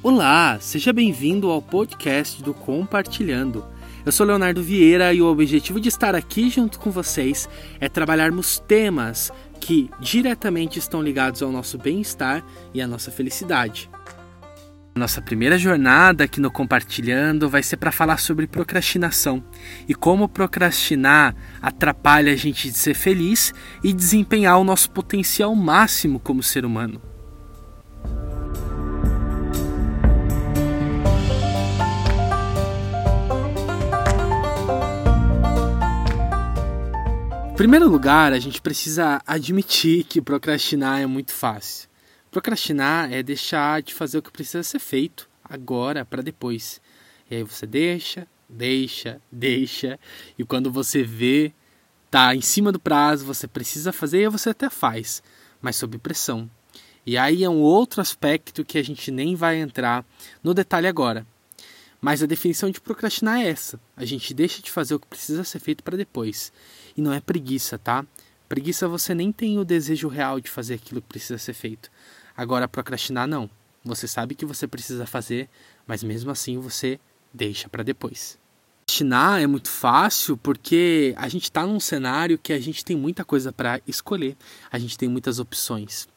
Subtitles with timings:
[0.00, 3.66] Olá, seja bem-vindo ao podcast do Compartilhando.
[4.06, 7.48] Eu sou Leonardo Vieira e o objetivo de estar aqui junto com vocês
[7.80, 13.90] é trabalharmos temas que diretamente estão ligados ao nosso bem-estar e à nossa felicidade.
[14.94, 19.42] Nossa primeira jornada aqui no Compartilhando vai ser para falar sobre procrastinação
[19.88, 23.52] e como procrastinar atrapalha a gente de ser feliz
[23.82, 27.07] e desempenhar o nosso potencial máximo como ser humano.
[37.58, 41.88] Primeiro lugar, a gente precisa admitir que procrastinar é muito fácil.
[42.30, 46.80] Procrastinar é deixar de fazer o que precisa ser feito agora para depois.
[47.28, 49.98] E aí você deixa, deixa, deixa,
[50.38, 51.52] e quando você vê,
[52.08, 55.20] tá em cima do prazo, você precisa fazer e você até faz,
[55.60, 56.48] mas sob pressão.
[57.04, 60.06] E aí é um outro aspecto que a gente nem vai entrar
[60.44, 61.26] no detalhe agora.
[62.00, 65.44] Mas a definição de procrastinar é essa: a gente deixa de fazer o que precisa
[65.44, 66.52] ser feito para depois.
[66.96, 68.04] E não é preguiça, tá?
[68.48, 71.90] Preguiça você nem tem o desejo real de fazer aquilo que precisa ser feito.
[72.36, 73.50] Agora, procrastinar não.
[73.84, 75.48] Você sabe que você precisa fazer,
[75.86, 76.98] mas mesmo assim você
[77.32, 78.38] deixa para depois.
[78.86, 83.24] Procrastinar é muito fácil porque a gente está num cenário que a gente tem muita
[83.24, 84.34] coisa para escolher,
[84.72, 86.08] a gente tem muitas opções.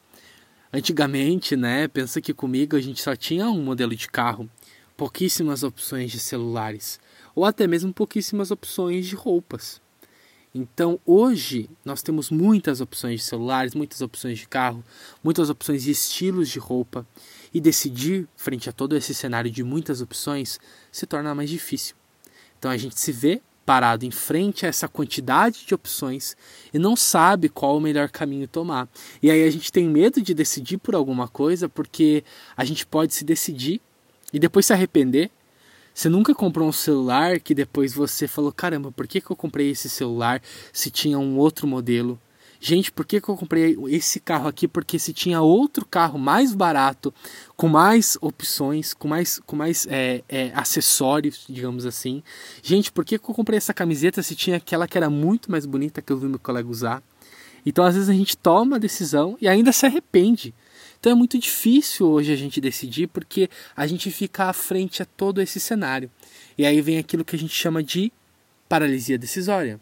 [0.72, 4.48] Antigamente, né, pensa que comigo a gente só tinha um modelo de carro
[4.96, 7.00] pouquíssimas opções de celulares
[7.34, 9.80] ou até mesmo pouquíssimas opções de roupas.
[10.54, 14.84] Então, hoje nós temos muitas opções de celulares, muitas opções de carro,
[15.24, 17.06] muitas opções de estilos de roupa,
[17.54, 21.96] e decidir frente a todo esse cenário de muitas opções se torna mais difícil.
[22.58, 26.36] Então, a gente se vê parado em frente a essa quantidade de opções
[26.74, 28.88] e não sabe qual o melhor caminho tomar.
[29.22, 32.24] E aí a gente tem medo de decidir por alguma coisa porque
[32.56, 33.80] a gente pode se decidir
[34.32, 35.30] e depois se arrepender.
[35.94, 39.70] Você nunca comprou um celular que depois você falou: caramba, por que, que eu comprei
[39.70, 40.40] esse celular
[40.72, 42.18] se tinha um outro modelo?
[42.64, 44.68] Gente, por que, que eu comprei esse carro aqui?
[44.68, 47.12] Porque se tinha outro carro mais barato,
[47.56, 52.22] com mais opções, com mais, com mais é, é, acessórios, digamos assim.
[52.62, 55.66] Gente, por que, que eu comprei essa camiseta se tinha aquela que era muito mais
[55.66, 57.02] bonita que eu vi meu colega usar?
[57.66, 60.54] Então, às vezes, a gente toma a decisão e ainda se arrepende.
[61.02, 65.04] Então é muito difícil hoje a gente decidir porque a gente fica à frente a
[65.04, 66.08] todo esse cenário.
[66.56, 68.12] E aí vem aquilo que a gente chama de
[68.68, 69.80] paralisia decisória.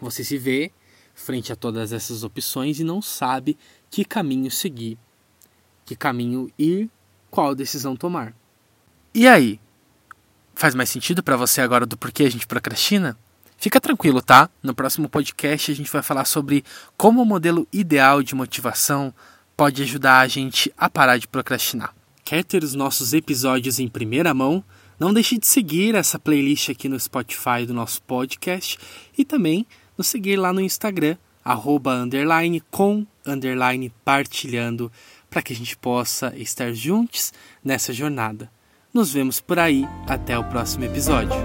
[0.00, 0.72] Você se vê
[1.14, 3.56] frente a todas essas opções e não sabe
[3.88, 4.98] que caminho seguir,
[5.84, 6.90] que caminho ir,
[7.30, 8.34] qual decisão tomar.
[9.14, 9.60] E aí?
[10.56, 13.16] Faz mais sentido para você agora do porquê a gente procrastina?
[13.56, 14.50] Fica tranquilo, tá?
[14.60, 16.64] No próximo podcast a gente vai falar sobre
[16.96, 19.14] como o modelo ideal de motivação
[19.56, 21.94] pode ajudar a gente a parar de procrastinar.
[22.24, 24.62] Quer ter os nossos episódios em primeira mão?
[24.98, 28.78] Não deixe de seguir essa playlist aqui no Spotify do nosso podcast
[29.16, 34.90] e também nos seguir lá no Instagram, arroba, underline, com, underline, partilhando,
[35.30, 37.32] para que a gente possa estar juntos
[37.64, 38.50] nessa jornada.
[38.92, 41.36] Nos vemos por aí, até o próximo episódio.